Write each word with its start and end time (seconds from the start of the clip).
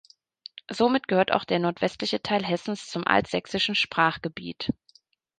Somit 0.67 1.07
gehört 1.07 1.31
auch 1.31 1.43
der 1.45 1.59
nordwestliche 1.59 2.23
Teil 2.23 2.43
Hessens 2.43 2.87
zum 2.89 3.05
altsächsischen 3.05 3.75
Sprachgebiet. 3.75 4.71